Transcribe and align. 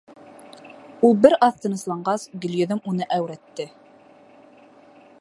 Ул 1.09 1.13
бер 1.25 1.35
аҙ 1.49 1.59
тынысланғас, 1.65 2.25
Гөлйөҙөм 2.47 2.83
уны 2.93 3.09
әүрәтте: 3.19 3.71